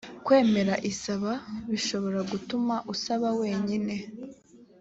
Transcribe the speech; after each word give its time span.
kwemera 0.25 0.75
isaba 0.91 1.31
bishobora 1.69 2.19
gutuma 2.31 2.75
usaba 2.93 3.27
wenyine 3.39 3.95